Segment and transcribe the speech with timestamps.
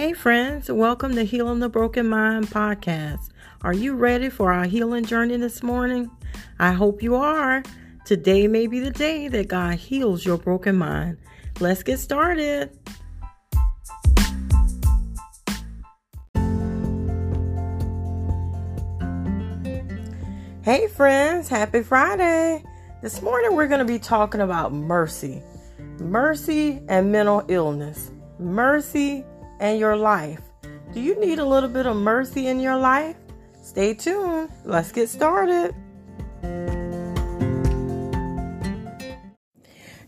[0.00, 3.28] Hey, friends, welcome to Healing the Broken Mind podcast.
[3.60, 6.10] Are you ready for our healing journey this morning?
[6.58, 7.62] I hope you are.
[8.06, 11.18] Today may be the day that God heals your broken mind.
[11.60, 12.70] Let's get started.
[20.62, 22.64] Hey, friends, happy Friday.
[23.02, 25.42] This morning we're going to be talking about mercy,
[25.98, 29.26] mercy and mental illness, mercy
[29.60, 30.40] and your life.
[30.92, 33.14] Do you need a little bit of mercy in your life?
[33.62, 34.50] Stay tuned.
[34.64, 35.74] Let's get started.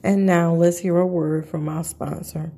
[0.03, 2.51] And now let's hear a word from our sponsor.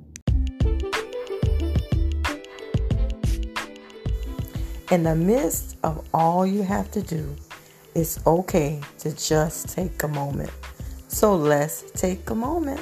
[4.91, 7.35] In the midst of all you have to do,
[7.93, 10.51] it's okay to just take a moment.
[11.07, 12.81] So let's take a moment.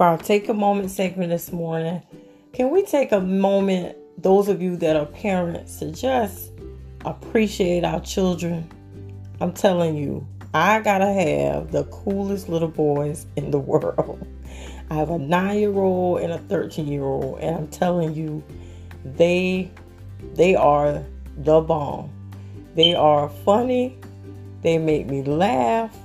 [0.00, 2.00] Our Take a Moment segment this morning,
[2.52, 6.52] can we take a moment, those of you that are parents, to just
[7.04, 8.70] appreciate our children?
[9.40, 14.24] I'm telling you, I gotta have the coolest little boys in the world.
[14.88, 18.44] I have a nine year old and a 13 year old, and I'm telling you,
[19.04, 19.68] they
[20.34, 21.04] they are
[21.38, 22.08] the bomb.
[22.76, 23.98] They are funny.
[24.62, 25.96] They make me laugh.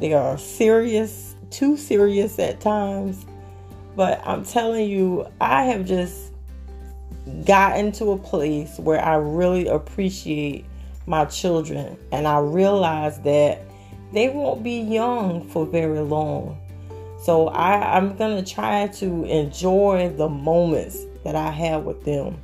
[0.00, 3.26] They are serious too serious at times.
[3.96, 6.32] But I'm telling you, I have just
[7.44, 10.64] gotten to a place where I really appreciate
[11.06, 11.96] my children.
[12.12, 13.62] And I realize that
[14.12, 16.58] they won't be young for very long.
[17.20, 22.40] So I, I'm going to try to enjoy the moments that I have with them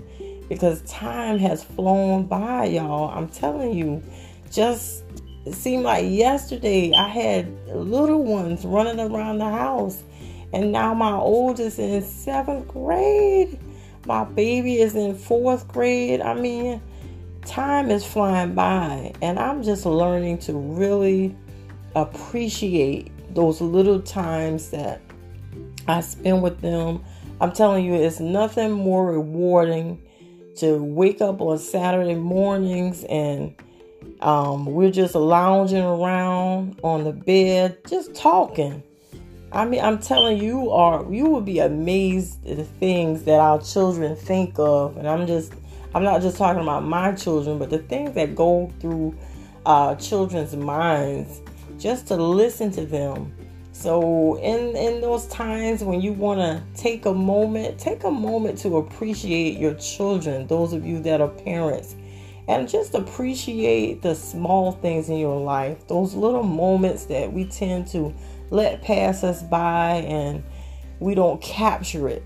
[0.48, 3.10] because time has flown by, y'all.
[3.10, 4.02] I'm telling you,
[4.50, 5.03] just
[5.46, 10.02] it seemed like yesterday I had little ones running around the house,
[10.52, 13.58] and now my oldest is in seventh grade.
[14.06, 16.20] My baby is in fourth grade.
[16.20, 16.80] I mean,
[17.44, 21.36] time is flying by, and I'm just learning to really
[21.94, 25.00] appreciate those little times that
[25.88, 27.04] I spend with them.
[27.40, 30.00] I'm telling you, it's nothing more rewarding
[30.56, 33.54] to wake up on Saturday mornings and
[34.24, 38.82] um, we're just lounging around on the bed, just talking.
[39.52, 43.60] I mean, I'm telling you, are you will be amazed at the things that our
[43.60, 45.52] children think of, and I'm just,
[45.94, 49.14] I'm not just talking about my children, but the things that go through
[49.66, 51.42] uh, children's minds,
[51.78, 53.30] just to listen to them.
[53.72, 58.58] So, in in those times when you want to take a moment, take a moment
[58.60, 60.46] to appreciate your children.
[60.46, 61.94] Those of you that are parents
[62.46, 67.86] and just appreciate the small things in your life, those little moments that we tend
[67.88, 68.14] to
[68.50, 70.42] let pass us by and
[71.00, 72.22] we don't capture it.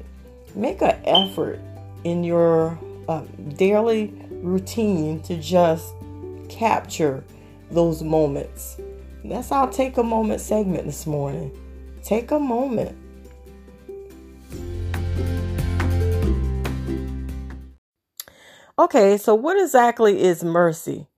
[0.55, 1.61] Make an effort
[2.05, 3.23] in your uh,
[3.57, 5.95] daily routine to just
[6.49, 7.25] capture
[7.71, 8.79] those moments.
[9.25, 11.57] That's our take a moment segment this morning.
[12.03, 12.97] Take a moment
[18.79, 21.09] Okay, so what exactly is mercy?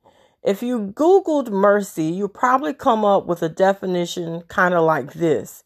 [0.43, 5.65] If you Googled mercy, you probably come up with a definition kind of like this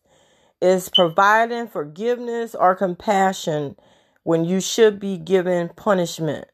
[0.60, 3.76] it's providing forgiveness or compassion
[4.24, 6.48] when you should be given punishment.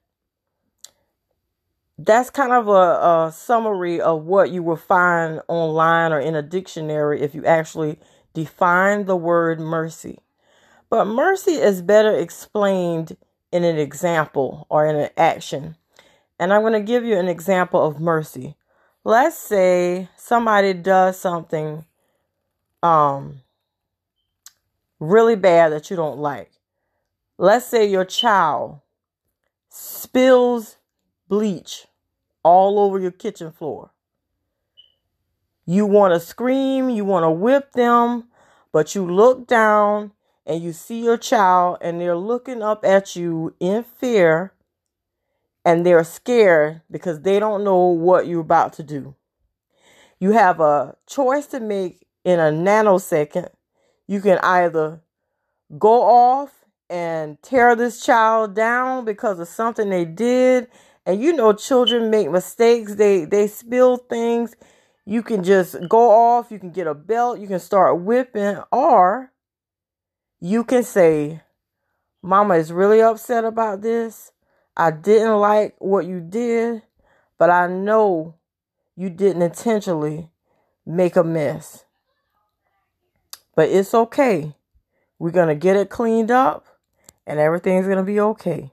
[1.96, 6.42] That's kind of a, a summary of what you will find online or in a
[6.42, 7.98] dictionary if you actually
[8.34, 10.18] define the word mercy.
[10.90, 13.16] But mercy is better explained
[13.52, 15.76] in an example or in an action.
[16.38, 18.56] And I'm going to give you an example of mercy.
[19.04, 21.84] Let's say somebody does something
[22.82, 23.42] um
[24.98, 26.50] really bad that you don't like.
[27.38, 28.80] Let's say your child
[29.70, 30.76] spills
[31.28, 31.86] bleach
[32.42, 33.91] all over your kitchen floor.
[35.64, 38.24] You want to scream, you want to whip them,
[38.72, 40.12] but you look down
[40.47, 44.53] and you see your child and they're looking up at you in fear
[45.65, 49.15] and they're scared because they don't know what you're about to do.
[50.19, 53.48] You have a choice to make in a nanosecond.
[54.07, 55.01] You can either
[55.78, 60.69] go off and tear this child down because of something they did.
[61.07, 62.97] And you know children make mistakes.
[62.97, 64.54] They they spill things.
[65.07, 69.33] You can just go off, you can get a belt, you can start whipping or
[70.41, 71.42] you can say,
[72.22, 74.33] Mama is really upset about this.
[74.77, 76.83] I didn't like what you did,
[77.39, 78.34] but I know
[78.97, 80.31] you didn't intentionally
[80.87, 81.84] make a mess.
[83.54, 84.54] But it's okay.
[85.19, 86.66] We're going to get it cleaned up
[87.27, 88.71] and everything's going to be okay.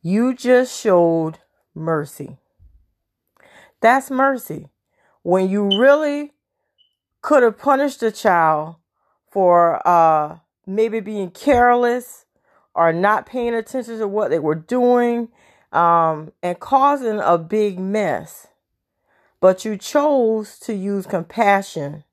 [0.00, 1.38] You just showed
[1.74, 2.38] mercy.
[3.80, 4.68] That's mercy.
[5.22, 6.32] When you really
[7.20, 8.76] could have punished the child
[9.32, 10.36] for uh,
[10.66, 12.26] maybe being careless
[12.74, 15.28] or not paying attention to what they were doing
[15.72, 18.48] um, and causing a big mess.
[19.40, 22.04] But you chose to use compassion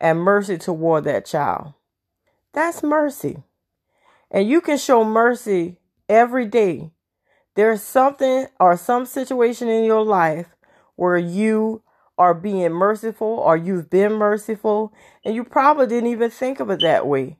[0.00, 1.74] and mercy toward that child.
[2.52, 3.42] That's mercy.
[4.30, 5.76] And you can show mercy
[6.08, 6.90] every day.
[7.54, 10.56] There's something or some situation in your life
[10.96, 11.82] where you
[12.22, 14.92] are being merciful or you've been merciful
[15.24, 17.36] and you probably didn't even think of it that way.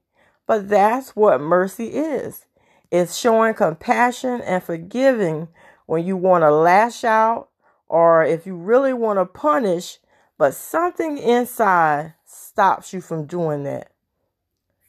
[0.46, 2.46] But that's what mercy is.
[2.90, 5.48] It's showing compassion and forgiving
[5.86, 7.48] when you want to lash out
[7.88, 9.98] or if you really want to punish,
[10.36, 13.92] but something inside stops you from doing that.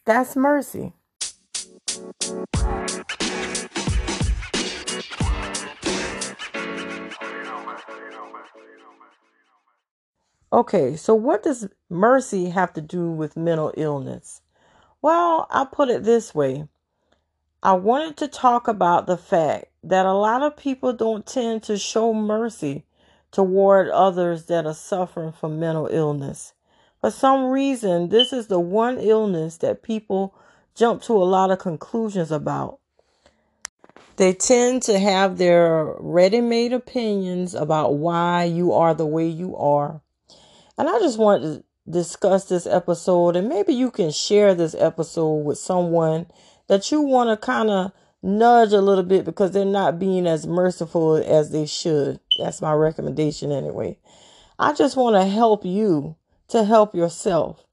[0.06, 0.94] That's mercy.
[10.53, 14.41] Okay, so what does mercy have to do with mental illness?
[15.01, 16.67] Well, I'll put it this way.
[17.63, 21.79] I wanted to talk about the fact that a lot of people don't tend to
[21.79, 22.85] show mercy
[23.31, 26.53] toward others that are suffering from mental illness.
[27.01, 30.35] For some reason, this is the one illness that people
[30.75, 32.77] jump to a lot of conclusions about.
[34.17, 39.57] They tend to have their ready made opinions about why you are the way you
[39.57, 40.02] are.
[40.77, 45.43] And I just want to discuss this episode, and maybe you can share this episode
[45.43, 46.27] with someone
[46.67, 47.91] that you want to kind of
[48.23, 52.19] nudge a little bit because they're not being as merciful as they should.
[52.39, 53.99] That's my recommendation, anyway.
[54.57, 56.15] I just want to help you
[56.47, 57.65] to help yourself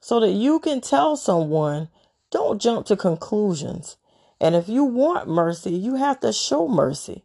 [0.00, 1.88] so that you can tell someone
[2.30, 3.96] don't jump to conclusions.
[4.40, 7.23] And if you want mercy, you have to show mercy.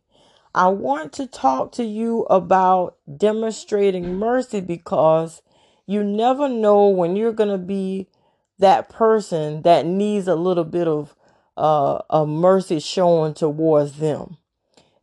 [0.54, 5.42] I want to talk to you about demonstrating mercy because
[5.86, 8.08] you never know when you're going to be
[8.58, 11.16] that person that needs a little bit of
[11.56, 14.38] uh, a mercy shown towards them.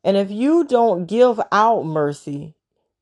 [0.03, 2.55] And if you don't give out mercy,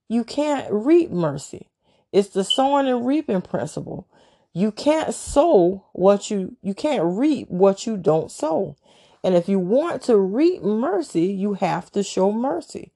[0.09, 1.69] you can't reap mercy.
[2.13, 4.09] It's the sowing and reaping principle.
[4.53, 8.77] You can't sow what you you can't reap what you don't sow.
[9.25, 12.93] And if you want to reap mercy, you have to show mercy.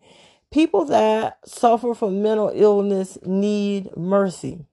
[0.53, 4.67] People that suffer from mental illness need mercy.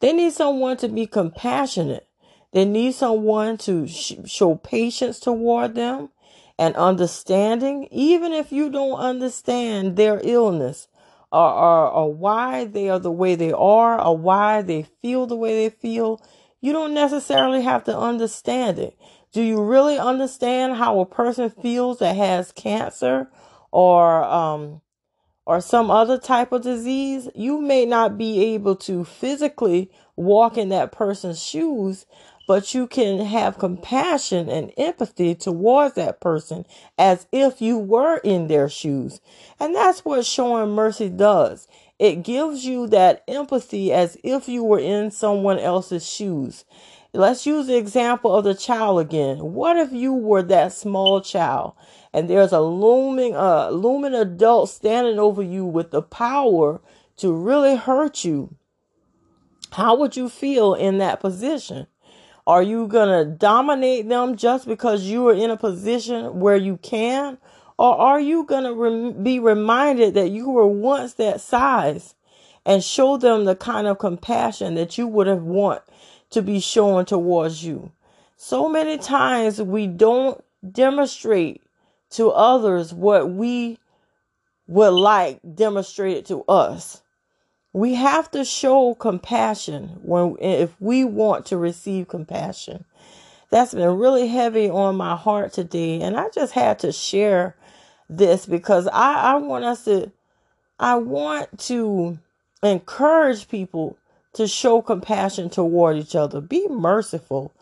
[0.00, 2.08] They need someone to be compassionate.
[2.52, 6.10] They need someone to sh- show patience toward them
[6.58, 10.88] and understanding, even if you don't understand their illness
[11.30, 15.36] or, or, or why they are the way they are or why they feel the
[15.36, 16.20] way they feel.
[16.60, 18.98] You don't necessarily have to understand it.
[19.32, 23.30] Do you really understand how a person feels that has cancer
[23.70, 24.82] or um
[25.46, 27.28] or some other type of disease?
[27.34, 32.06] You may not be able to physically walk in that person's shoes,
[32.46, 36.66] but you can have compassion and empathy towards that person
[36.98, 39.20] as if you were in their shoes.
[39.58, 41.68] And that's what showing mercy does.
[41.98, 46.64] It gives you that empathy as if you were in someone else's shoes.
[47.14, 49.52] Let's use the example of the child again.
[49.52, 51.74] What if you were that small child
[52.10, 56.80] and there's a looming uh looming adult standing over you with the power
[57.18, 58.54] to really hurt you?
[59.72, 61.86] How would you feel in that position?
[62.46, 66.78] Are you going to dominate them just because you are in a position where you
[66.78, 67.36] can?
[67.78, 72.14] Or are you going to be reminded that you were once that size
[72.64, 75.82] and show them the kind of compassion that you would have want
[76.32, 77.92] to be shown towards you.
[78.36, 81.62] So many times we don't demonstrate
[82.10, 83.78] to others what we
[84.66, 87.02] would like demonstrated to us.
[87.72, 92.84] We have to show compassion when if we want to receive compassion.
[93.50, 97.54] That's been really heavy on my heart today, and I just had to share
[98.08, 100.10] this because I, I want us to
[100.78, 102.18] I want to
[102.62, 103.96] encourage people
[104.34, 106.40] to show compassion toward each other.
[106.40, 107.52] Be merciful.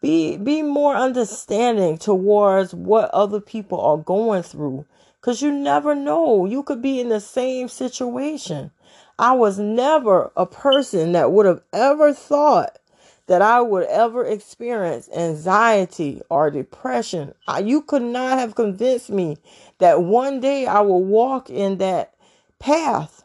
[0.00, 4.84] Be be more understanding towards what other people are going through
[5.22, 6.44] cuz you never know.
[6.44, 8.70] You could be in the same situation.
[9.18, 12.78] I was never a person that would have ever thought
[13.26, 17.34] that I would ever experience anxiety or depression.
[17.48, 19.38] I, you could not have convinced me
[19.78, 22.12] that one day I would walk in that
[22.58, 23.23] path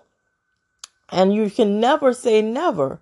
[1.12, 3.00] And you can never say never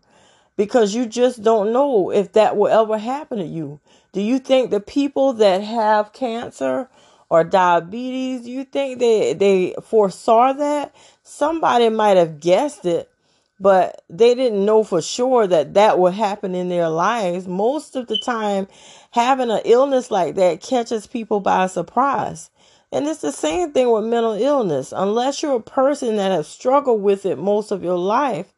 [0.56, 3.80] because you just don't know if that will ever happen to you.
[4.12, 6.90] Do you think the people that have cancer
[7.30, 10.96] or diabetes, you think they they foresaw that?
[11.24, 13.12] Somebody might have guessed it,
[13.60, 17.48] but they didn't know for sure that that would happen in their lives.
[17.48, 18.68] Most of the time,
[19.12, 22.50] having an illness like that catches people by surprise.
[22.92, 24.94] And it's the same thing with mental illness.
[24.96, 28.54] Unless you're a person that has struggled with it most of your life,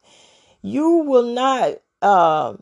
[0.62, 2.54] you will not uh,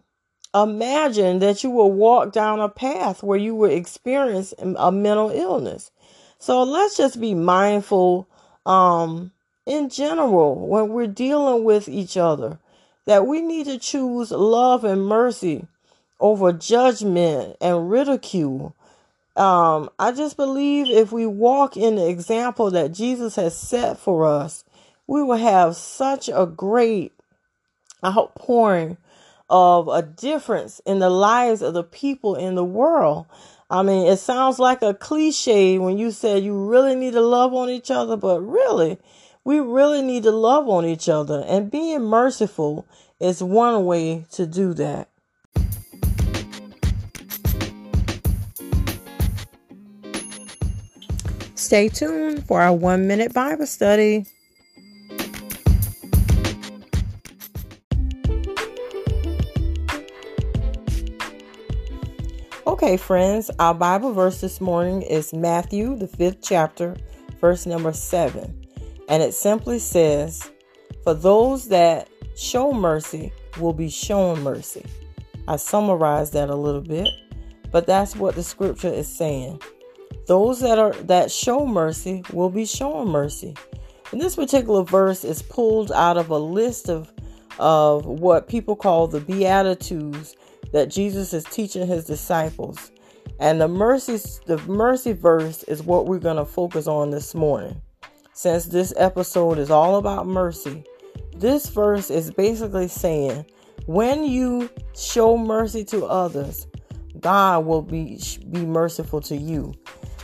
[0.54, 5.90] imagine that you will walk down a path where you will experience a mental illness.
[6.38, 8.28] So let's just be mindful
[8.64, 9.32] um,
[9.66, 12.58] in general when we're dealing with each other
[13.06, 15.66] that we need to choose love and mercy
[16.20, 18.75] over judgment and ridicule.
[19.38, 24.26] Um, I just believe if we walk in the example that Jesus has set for
[24.26, 24.64] us,
[25.07, 27.12] we will have such a great
[28.04, 28.97] outpouring
[29.49, 33.26] of a difference in the lives of the people in the world.
[33.71, 37.54] I mean, it sounds like a cliche when you say you really need to love
[37.54, 38.99] on each other, but really,
[39.45, 41.45] we really need to love on each other.
[41.47, 42.87] And being merciful
[43.21, 45.09] is one way to do that.
[51.68, 54.25] Stay tuned for our one minute Bible study.
[62.66, 66.96] Okay, friends, our Bible verse this morning is Matthew, the fifth chapter,
[67.38, 68.66] verse number seven.
[69.10, 70.50] And it simply says,
[71.04, 74.87] For those that show mercy will be shown mercy.
[75.46, 77.10] I summarized that a little bit,
[77.70, 79.60] but that's what the scripture is saying.
[80.27, 83.55] Those that are that show mercy will be shown mercy.
[84.12, 87.12] And this particular verse is pulled out of a list of
[87.59, 90.37] of what people call the beatitudes
[90.73, 92.91] that Jesus is teaching his disciples.
[93.41, 97.81] And the mercy the mercy verse is what we're going to focus on this morning.
[98.33, 100.85] Since this episode is all about mercy,
[101.37, 103.45] this verse is basically saying
[103.87, 106.67] when you show mercy to others,
[107.20, 108.20] God will be
[108.50, 109.75] be merciful to you.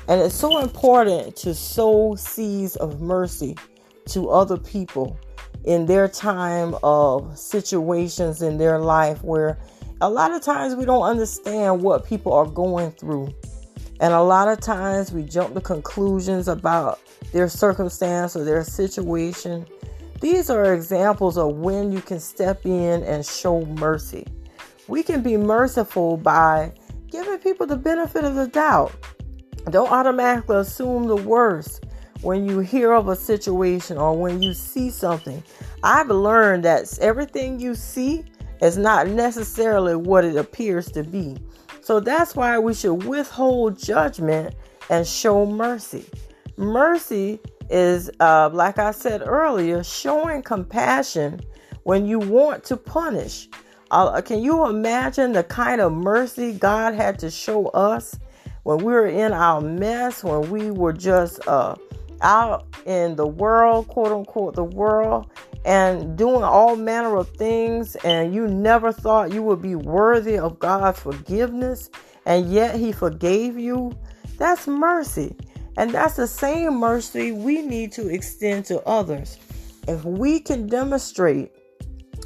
[0.07, 3.57] And it's so important to sow seeds of mercy
[4.09, 5.19] to other people
[5.65, 9.59] in their time of situations in their life where
[10.03, 13.33] a lot of times we don't understand what people are going through.
[14.01, 17.01] And a lot of times we jump to conclusions about
[17.33, 19.65] their circumstance or their situation.
[20.21, 24.27] These are examples of when you can step in and show mercy.
[24.89, 26.73] We can be merciful by
[27.45, 28.91] people the benefit of the doubt.
[29.71, 31.85] Don't automatically assume the worst
[32.23, 35.43] when you hear of a situation or when you see something.
[35.83, 38.25] I've learned that everything you see
[38.63, 41.37] is not necessarily what it appears to be.
[41.83, 44.55] So that's why we should withhold judgment
[44.89, 46.07] and show mercy.
[46.57, 51.41] Mercy is, uh, like I said earlier, showing compassion
[51.83, 53.51] when you want to punish.
[53.91, 58.19] Uh, can you imagine the kind of mercy God had to show us
[58.63, 61.77] when we were in our mess, when we were just uh,
[62.23, 65.31] out in the world, quote unquote, the world,
[65.65, 70.59] and doing all manner of things, and you never thought you would be worthy of
[70.59, 71.91] God's forgiveness,
[72.27, 73.93] and yet He forgave you,
[74.39, 75.37] that's mercy.
[75.77, 79.39] And that's the same mercy we need to extend to others.
[79.89, 81.53] If we can demonstrate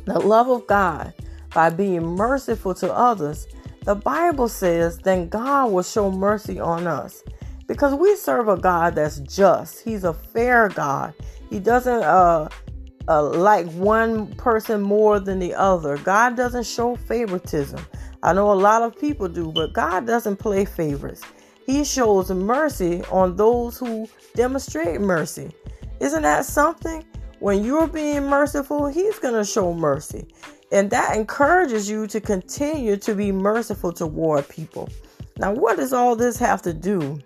[0.05, 1.15] the love of God
[1.55, 3.47] by being merciful to others,
[3.85, 7.23] the Bible says, then God will show mercy on us.
[7.67, 9.81] Because we serve a God that's just.
[9.81, 11.14] He's a fair God.
[11.50, 12.49] He doesn't uh
[13.09, 15.97] uh, like one person more than the other.
[15.99, 17.81] God doesn't show favoritism.
[18.23, 21.23] I know a lot of people do, but God doesn't play favorites.
[21.67, 25.50] He shows mercy on those who demonstrate mercy.
[26.00, 27.05] Isn't that something?
[27.40, 30.26] When you're being merciful, He's going to show mercy.
[30.70, 34.88] And that encourages you to continue to be merciful toward people.
[35.38, 37.20] Now, what does all this have to do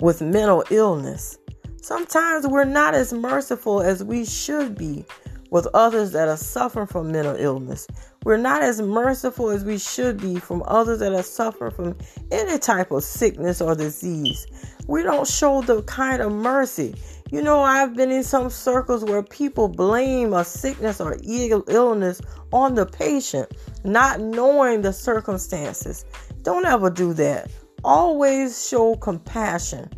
[0.00, 1.38] with mental illness?
[1.82, 5.04] Sometimes we're not as merciful as we should be
[5.50, 7.86] with others that are suffering from mental illness.
[8.24, 11.96] We're not as merciful as we should be from others that are suffering from
[12.30, 14.46] any type of sickness or disease.
[14.86, 16.94] We don't show the kind of mercy.
[17.30, 22.20] You know, I've been in some circles where people blame a sickness or illness
[22.52, 23.52] on the patient,
[23.84, 26.04] not knowing the circumstances.
[26.42, 27.48] Don't ever do that.
[27.84, 29.88] Always show compassion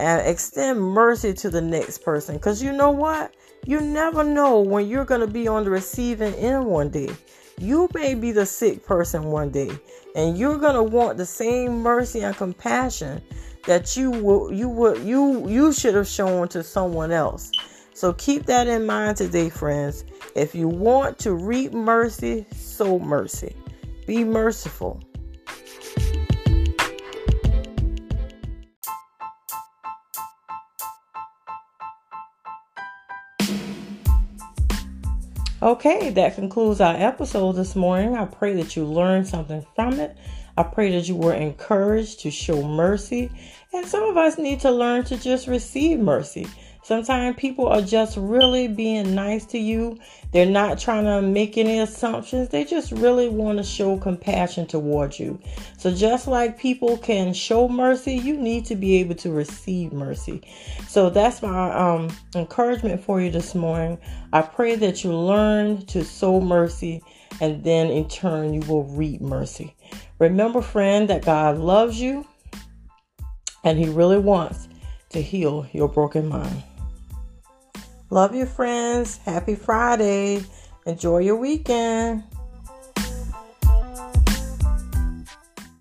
[0.00, 2.34] and extend mercy to the next person.
[2.34, 3.34] Because you know what?
[3.66, 7.10] You never know when you're going to be on the receiving end one day.
[7.58, 9.70] You may be the sick person one day,
[10.16, 13.22] and you're going to want the same mercy and compassion
[13.66, 17.50] that you will you would you you should have shown to someone else.
[17.94, 20.04] So keep that in mind today, friends.
[20.34, 23.54] If you want to reap mercy, sow mercy.
[24.06, 25.02] Be merciful.
[35.62, 38.16] Okay, that concludes our episode this morning.
[38.16, 40.16] I pray that you learned something from it.
[40.56, 43.30] I pray that you were encouraged to show mercy.
[43.72, 46.46] And some of us need to learn to just receive mercy.
[46.82, 49.98] Sometimes people are just really being nice to you.
[50.32, 52.48] They're not trying to make any assumptions.
[52.48, 55.38] They just really want to show compassion towards you.
[55.78, 60.42] So, just like people can show mercy, you need to be able to receive mercy.
[60.88, 63.98] So, that's my um, encouragement for you this morning.
[64.32, 67.02] I pray that you learn to sow mercy
[67.40, 69.74] and then in turn you will reap mercy.
[70.18, 72.26] Remember, friend, that God loves you
[73.64, 74.68] and He really wants
[75.10, 76.62] to heal your broken mind.
[78.10, 79.18] Love you, friends.
[79.18, 80.42] Happy Friday.
[80.86, 82.24] Enjoy your weekend.